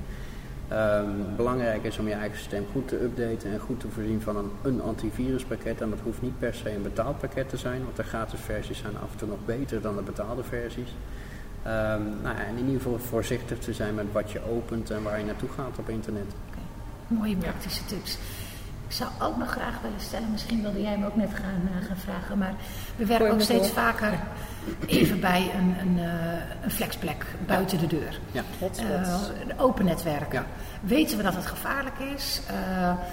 [0.73, 4.37] Um, belangrijk is om je eigen systeem goed te updaten en goed te voorzien van
[4.37, 5.81] een, een antiviruspakket.
[5.81, 8.79] En dat hoeft niet per se een betaald pakket te zijn, want de gratis versies
[8.79, 10.95] zijn af en toe nog beter dan de betaalde versies.
[11.67, 15.03] Um, nou ja, en in ieder geval voorzichtig te zijn met wat je opent en
[15.03, 16.27] waar je naartoe gaat op internet.
[16.51, 16.65] Okay.
[17.19, 18.19] Mooie praktische tips.
[18.87, 21.87] Ik zou ook nog graag willen stellen, misschien wilde jij me ook net gaan, uh,
[21.87, 22.55] gaan vragen, maar
[22.97, 24.19] we werken ook steeds vaker
[24.87, 28.21] even bij een, een, uh, een flexplek buiten de deur.
[28.33, 28.43] Ja,
[28.83, 29.19] uh,
[29.57, 30.41] open netwerken.
[30.41, 30.47] Ja.
[30.81, 32.41] Weten we dat het gevaarlijk is?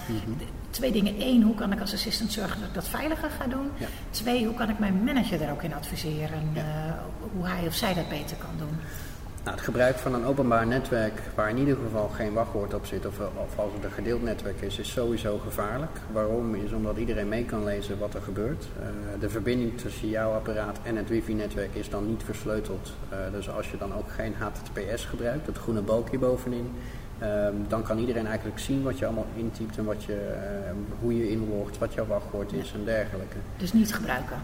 [0.08, 0.38] Mm-hmm.
[0.74, 1.22] Twee dingen.
[1.22, 3.72] Eén, hoe kan ik als assistant zorgen dat ik dat veiliger ga doen?
[3.78, 3.88] Ja.
[4.10, 6.50] Twee, hoe kan ik mijn manager er ook in adviseren?
[6.54, 7.00] Ja.
[7.34, 8.78] hoe hij of zij dat beter kan doen?
[9.44, 13.06] Nou, het gebruik van een openbaar netwerk waar in ieder geval geen wachtwoord op zit
[13.06, 15.92] of, of als het een gedeeld netwerk is, is sowieso gevaarlijk.
[16.12, 16.56] Waarom?
[16.56, 18.68] Is omdat iedereen mee kan lezen wat er gebeurt.
[18.80, 18.86] Uh,
[19.20, 22.94] de verbinding tussen jouw apparaat en het wifi-netwerk is dan niet versleuteld.
[23.12, 26.72] Uh, dus als je dan ook geen HTTPS gebruikt, dat groene balkje bovenin,
[27.24, 30.34] uh, dan kan iedereen eigenlijk zien wat je allemaal intypt en wat je,
[31.00, 33.38] hoe je inlogt, wat jouw wachtwoord is en dergelijke.
[33.58, 34.38] Dus niet gebruiken?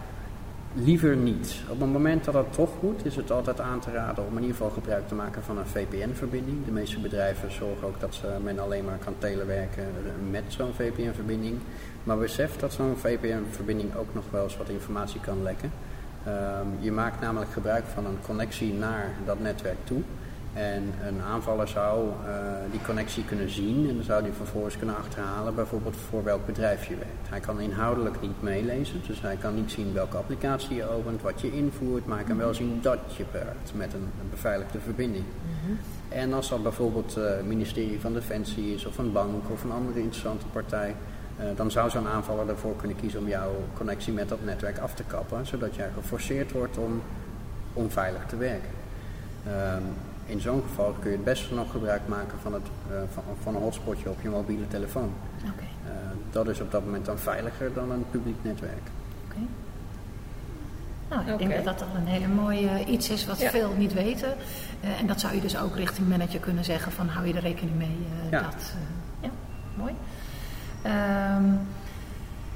[0.74, 1.54] Liever niet.
[1.68, 4.40] Op het moment dat dat toch moet, is het altijd aan te raden om in
[4.40, 6.64] ieder geval gebruik te maken van een VPN-verbinding.
[6.64, 9.84] De meeste bedrijven zorgen ook dat ze, men alleen maar kan telewerken
[10.30, 11.58] met zo'n VPN-verbinding.
[12.04, 15.70] Maar besef dat zo'n VPN-verbinding ook nog wel eens wat informatie kan lekken.
[16.26, 20.02] Um, je maakt namelijk gebruik van een connectie naar dat netwerk toe.
[20.54, 22.32] En een aanvaller zou uh,
[22.70, 26.86] die connectie kunnen zien en dan zou hij vervolgens kunnen achterhalen bijvoorbeeld voor welk bedrijf
[26.86, 27.28] je werkt.
[27.28, 31.40] Hij kan inhoudelijk niet meelezen, dus hij kan niet zien welke applicatie je opent, wat
[31.40, 35.24] je invoert, maar hij kan wel zien dat je werkt met een, een beveiligde verbinding.
[35.24, 35.78] Mm-hmm.
[36.08, 39.72] En als dat bijvoorbeeld het uh, ministerie van Defensie is of een bank of een
[39.72, 40.94] andere interessante partij,
[41.38, 44.94] uh, dan zou zo'n aanvaller ervoor kunnen kiezen om jouw connectie met dat netwerk af
[44.94, 47.02] te kappen, zodat jij geforceerd wordt om
[47.72, 48.70] onveilig te werken.
[49.46, 49.82] Um,
[50.30, 53.54] in zo'n geval kun je het beste nog gebruik maken van, het, uh, van, van,
[53.54, 55.12] een hotspotje op je mobiele telefoon.
[55.38, 55.68] Okay.
[55.84, 55.90] Uh,
[56.30, 58.86] dat is op dat moment dan veiliger dan een publiek netwerk.
[59.28, 59.46] Okay.
[61.08, 61.48] Nou, ik okay.
[61.48, 63.50] denk dat dat al een hele mooie iets is wat ja.
[63.50, 64.34] veel niet weten.
[64.84, 67.40] Uh, en dat zou je dus ook richting manager kunnen zeggen van hou je er
[67.40, 67.96] rekening mee.
[68.30, 68.40] ja.
[68.40, 68.74] Dat,
[69.20, 69.30] ja,
[69.74, 69.94] mooi.
[70.86, 71.60] Um,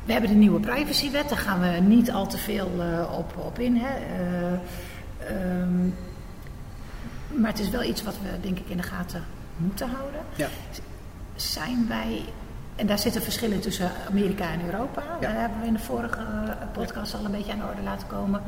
[0.05, 2.71] we hebben de nieuwe privacywet, daar gaan we niet al te veel
[3.19, 3.77] op, op in.
[3.77, 3.97] Hè.
[5.61, 5.95] Um,
[7.37, 9.25] maar het is wel iets wat we denk ik in de gaten
[9.57, 10.20] moeten houden.
[10.35, 10.49] Ja.
[11.35, 12.23] Zijn wij,
[12.77, 15.03] en daar zitten verschillen tussen Amerika en Europa.
[15.20, 15.29] Ja.
[15.29, 16.20] Dat hebben we in de vorige
[16.73, 17.18] podcast ja.
[17.18, 18.42] al een beetje aan de orde laten komen.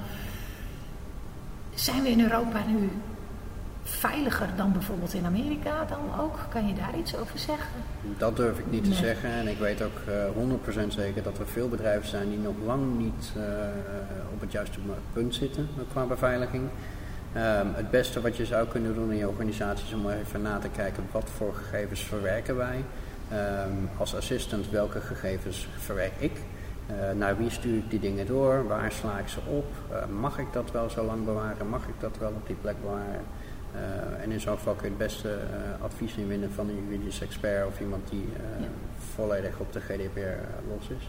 [1.74, 2.90] Zijn we in Europa nu
[3.82, 6.38] veiliger dan bijvoorbeeld in Amerika dan ook?
[6.48, 7.68] Kan je daar iets over zeggen?
[8.18, 9.30] Dat durf ik niet te zeggen.
[9.30, 12.98] En ik weet ook eh 100% zeker dat er veel bedrijven zijn die nog lang
[12.98, 13.42] niet eh,
[14.32, 14.78] op het juiste
[15.12, 16.68] punt zitten qua beveiliging.
[17.36, 20.58] Ehm, het beste wat je zou kunnen doen in je organisatie is om even na
[20.58, 22.84] te kijken wat voor gegevens verwerken wij.
[23.30, 26.32] Ehm, als assistant welke gegevens verwerk ik.
[26.86, 28.66] Eh, naar wie stuur ik die dingen door?
[28.66, 29.66] Waar sla ik ze op?
[29.92, 31.68] Eh, mag ik dat wel zo lang bewaren?
[31.68, 33.20] Mag ik dat wel op die plek bewaren?
[33.74, 35.36] Eh, en in zo'n geval kun je het beste
[35.80, 38.28] advies inwinnen van een juridisch expert of iemand die
[38.60, 38.66] Ja.
[39.14, 41.08] volledig op de GDPR los is.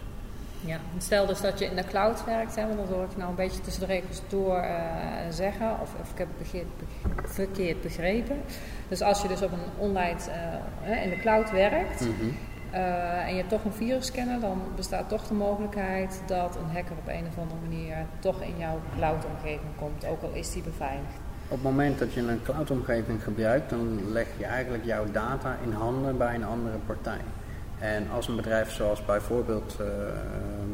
[0.67, 3.29] Ja, stel dus dat je in de cloud werkt, hè, want dat hoor ik nou
[3.29, 4.73] een beetje tussen de regels door eh,
[5.29, 8.41] zeggen, of, of ik heb het be- verkeerd begrepen.
[8.87, 10.17] Dus als je dus op een online
[10.83, 12.11] eh, in de cloud werkt Mhm.
[12.71, 16.95] eh, en je hebt toch een virusscanner, dan bestaat toch de mogelijkheid dat een hacker
[16.99, 21.15] op een of andere manier toch in jouw cloud-omgeving komt, ook al is die beveiligd.
[21.49, 25.71] Op het moment dat je een cloud-omgeving gebruikt, dan leg je eigenlijk jouw data in
[25.71, 27.19] handen bij een andere partij.
[27.79, 29.77] En als een bedrijf zoals bijvoorbeeld,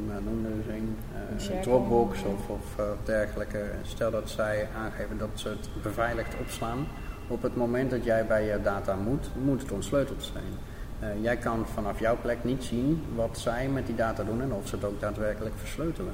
[0.08, 1.62] nou, noem eens een, eh.
[1.62, 6.88] Dropbox of, of dergelijke, stel dat zij aangeven dat ze het beveiligd opslaan,
[7.28, 11.22] op het moment dat jij bij je data moet, moet het ontsleuteld zijn.
[11.22, 14.68] Jij kan vanaf jouw plek niet zien wat zij met die data doen en of
[14.68, 16.14] ze het ook daadwerkelijk versleutelen.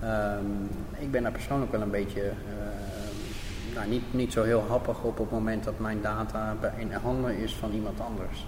[0.00, 0.44] Ehm,
[0.98, 2.32] ik ben daar persoonlijk wel een beetje
[3.74, 7.36] nou, niet, niet zo heel happig op op het moment dat mijn data in handen
[7.36, 8.46] is van iemand anders.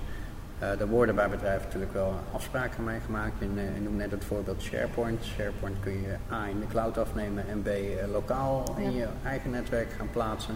[0.58, 3.40] Eh, er worden bij bedrijven natuurlijk wel afspraken mee gemaakt.
[3.42, 5.24] In, eh, ik noem net het voorbeeld SharePoint.
[5.24, 9.50] SharePoint kun je A in de cloud afnemen en B eh, lokaal in je eigen
[9.50, 10.54] netwerk gaan plaatsen.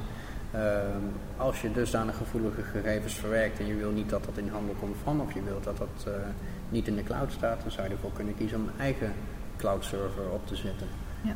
[0.52, 1.04] Ehm,
[1.36, 4.96] als je dusdanig gevoelige gegevens verwerkt en je wil niet dat dat in handen komt
[5.02, 6.12] van, of je wilt dat dat eh,
[6.68, 9.12] niet in de cloud staat, dan zou je ervoor kunnen kiezen om een eigen
[9.56, 10.86] cloud server op te zetten.
[11.22, 11.32] Ja.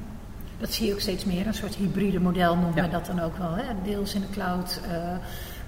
[0.59, 2.83] Dat zie je ook steeds meer, een soort hybride model noemen Ja.
[2.83, 3.55] we dat dan ook wel.
[3.55, 3.65] Hè?
[3.83, 5.17] Deels in de cloud, eh,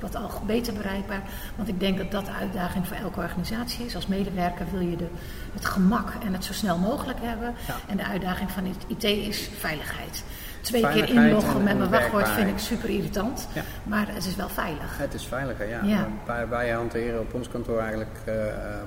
[0.00, 1.22] wat al beter bereikbaar.
[1.56, 3.94] Want ik denk dat dat de uitdaging voor elke organisatie is.
[3.94, 5.06] Als medewerker wil je de,
[5.54, 7.54] het gemak en het zo snel mogelijk hebben.
[7.66, 7.74] Ja.
[7.86, 10.24] En de uitdaging van het IT is veiligheid.
[10.60, 13.48] Twee keer inloggen en- met mijn wachtwoord vind ik super irritant.
[13.52, 13.62] Ja.
[13.82, 14.98] Maar het is wel veilig.
[14.98, 15.80] Het is veiliger, ja.
[15.82, 16.08] Ja.
[16.26, 18.34] Wij, wij hanteren op ons kantoor eigenlijk eh,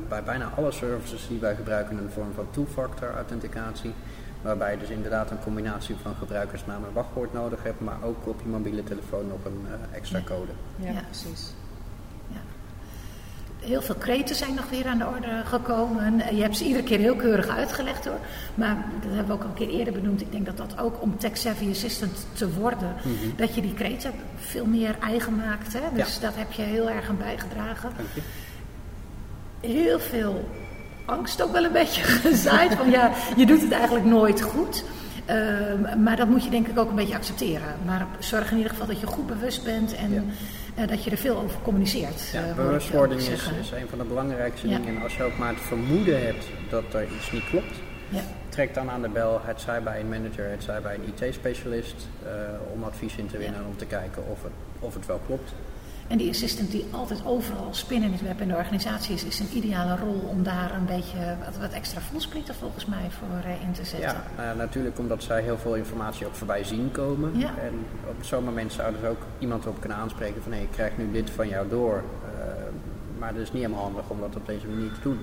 [0.09, 3.93] bij bijna alle services die wij gebruiken een vorm van two-factor authenticatie.
[4.41, 8.41] Waarbij je dus inderdaad een combinatie van gebruikersnaam en wachtwoord nodig hebt, maar ook op
[8.43, 10.51] je mobiele telefoon nog een eh, extra code.
[10.75, 11.01] Ja, Ja.
[11.09, 11.53] precies.
[13.59, 16.35] Heel veel kreten zijn nog weer aan de orde gekomen.
[16.35, 18.17] Je hebt ze iedere keer heel keurig uitgelegd hoor.
[18.55, 20.21] Maar dat hebben we ook al een keer eerder benoemd.
[20.21, 22.93] Ik denk dat dat ook om tech-savvy assistant te worden,
[23.35, 25.73] dat je die kreten veel meer eigen maakt.
[25.73, 25.79] Hè?
[25.93, 26.21] Dus Ja.
[26.21, 27.89] dat heb je heel erg aan bijgedragen.
[27.97, 28.21] Dank je.
[29.67, 30.49] Heel veel
[31.09, 32.73] angst ook wel een beetje gezaaid.
[32.75, 34.83] Van ja, je doet het eigenlijk nooit goed.
[35.25, 37.75] Ehm, maar dat moet je denk ik ook een beetje accepteren.
[37.85, 40.21] Maar zorg in ieder geval dat je goed bewust bent en Ja.
[40.75, 42.29] eh, dat je er veel over communiceert.
[42.33, 44.77] Ja, eh, bewustwording is, is een van de belangrijkste Ja.
[44.77, 44.95] dingen.
[44.95, 47.75] En als je ook maar het vermoeden hebt dat er iets niet klopt,
[48.09, 48.21] Ja.
[48.49, 49.41] trek dan aan de bel.
[49.43, 52.31] Het zij bij een manager, het zij bij een IT-specialist, eh,
[52.73, 55.51] om advies in te winnen en om te kijken of het, of het wel klopt.
[56.09, 59.39] En die assistant die altijd overal spin in het web in de organisatie is, is
[59.39, 63.63] een ideale rol om daar een beetje wat, wat extra voelsprieten volgens mij voor eh,
[63.63, 64.09] in te zetten.
[64.09, 67.37] Ja, nou ja, natuurlijk omdat zij heel veel informatie ook voorbij zien komen.
[67.37, 67.57] Ja.
[67.57, 70.97] En op zo'n moment zouden ze ook iemand op kunnen aanspreken van hé, ik krijg
[70.97, 72.03] nu dit van jou door.
[72.37, 72.43] Eh,
[73.19, 75.19] maar het is niet helemaal handig om dat op deze manier te doen.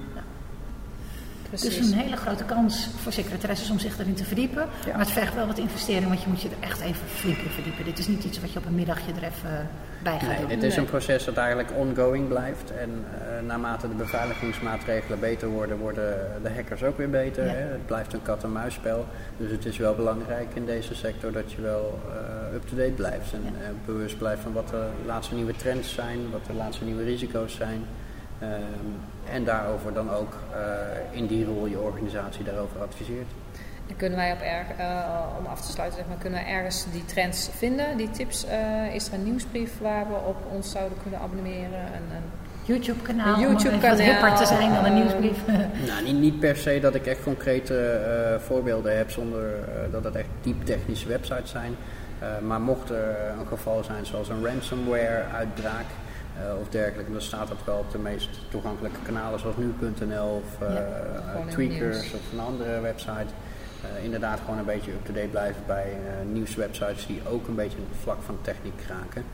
[1.60, 1.78] Precies.
[1.78, 4.66] Dus een hele grote kans voor secretaresses om zich erin te verdiepen.
[4.84, 4.90] Ja.
[4.90, 7.50] Maar het vergt wel wat investering, want je moet je er echt even flink in
[7.50, 7.84] verdiepen.
[7.84, 9.68] Dit is niet iets wat je op een middagje er even
[10.02, 10.48] bij gaat Nee, doen.
[10.48, 10.78] dit is Nee.
[10.84, 12.70] een proces dat eigenlijk ongoing blijft.
[12.70, 12.90] En
[13.20, 17.44] eh, naarmate de beveiligingsmaatregelen beter worden, worden de hackers ook weer beter.
[17.44, 17.50] Ja.
[17.52, 17.58] Hè?
[17.58, 19.06] Het blijft een kat-en-muisspel.
[19.36, 23.32] Dus het is wel belangrijk in deze sector dat je wel eh, up-to-date blijft.
[23.32, 23.48] En Ja.
[23.64, 27.54] eh, bewust blijft van wat de laatste nieuwe trends zijn, wat de laatste nieuwe risico's
[27.54, 27.84] zijn.
[28.38, 33.30] Ehm, en daarover dan ook eh, in die rol je organisatie daarover adviseert.
[33.88, 36.86] En kunnen wij op erg, eh, om af te sluiten, zeg maar, kunnen wij ergens
[36.92, 38.44] die trends vinden, die tips?
[38.44, 41.78] eh, is er een nieuwsbrief waar we op ons zouden kunnen abonneren?
[41.78, 42.22] En, en
[42.62, 45.38] YouTube-kanaal, Een om even wat YouTube-kanaal, hipper te zijn dan een nieuwsbrief.
[45.88, 49.50] Nou, niet, niet per se dat ik echt concrete eh, voorbeelden heb zonder
[49.90, 51.76] dat het echt diep technische websites zijn.
[52.18, 55.84] Eh, maar mocht er een geval zijn zoals een ransomware-uitbraak
[56.40, 60.68] eh, of dergelijke, dan staat dat wel op de meest toegankelijke kanalen zoals nu.nl of
[60.68, 63.32] eh, Ja, eh, het Tweakers of een andere website.
[63.82, 68.00] Eh, inderdaad gewoon een beetje up-to-date blijven bij eh, nieuwswebsites die ook een beetje het
[68.02, 69.24] vlak van techniek raken.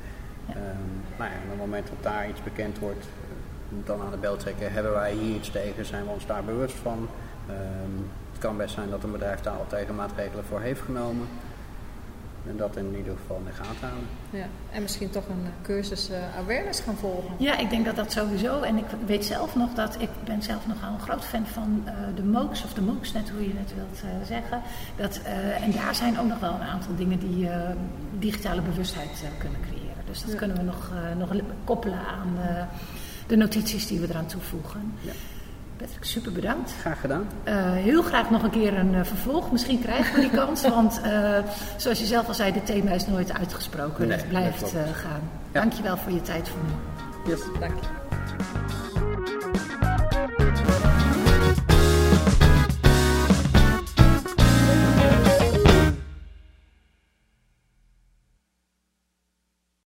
[0.47, 0.55] Ja.
[0.55, 4.17] Ehm, nou ja, op het moment dat daar iets bekend wordt, eh, dan aan de
[4.17, 4.73] bel trekken.
[4.73, 5.85] Hebben wij hier iets tegen?
[5.85, 7.09] Zijn we ons daar bewust van?
[7.49, 7.97] Ehm,
[8.33, 11.29] het kan best zijn dat een bedrijf daar al tegenmaatregelen voor heeft genomen.
[12.49, 14.09] En dat in ieder geval in de gaten houden.
[14.31, 14.47] Ja.
[14.73, 17.35] En misschien toch een cursus awareness gaan volgen.
[17.39, 18.61] Ja, ik denk dat dat sowieso.
[18.61, 22.23] En ik weet zelf nog dat ik ben zelf nogal een groot fan van de
[22.23, 24.63] MOOCs of de MOOCs, net hoe je het wilt zeggen.
[24.97, 25.21] Dat,
[25.63, 27.49] en daar zijn ook nog wel een aantal dingen die
[28.19, 30.05] digitale bewustheid kunnen creëren.
[30.07, 31.31] Dus dat kunnen we nog, nog
[31.65, 32.37] koppelen aan
[33.27, 34.95] de notities die we eraan toevoegen.
[35.01, 35.13] Ja.
[35.83, 36.73] Patrick, super bedankt.
[36.81, 37.27] Graag gedaan.
[37.45, 39.53] Uh, heel graag nog een keer een uh, vervolg.
[39.53, 41.39] Misschien krijgen we die kans, want uh,
[41.77, 44.09] zoals je zelf al zei, dit thema is nooit uitgesproken.
[44.09, 45.21] Nee, het blijft gaan.
[45.53, 45.61] Ja.
[45.61, 47.31] Dankjewel voor je tijd voor nu.
[47.31, 47.41] Yes.
[47.61, 48.52] Dank je.